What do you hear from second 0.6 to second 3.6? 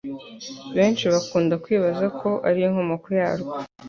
benshi bakunda kwibazako ariyo nkomoko yarwo,